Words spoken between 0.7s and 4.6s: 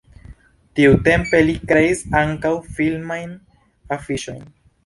Tiutempe li kreis ankaŭ filmajn afiŝojn.